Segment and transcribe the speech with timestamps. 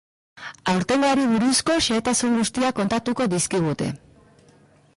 [0.71, 3.91] Aurtengoari buruzko xehetasun guztiak kontatuko dizkigute.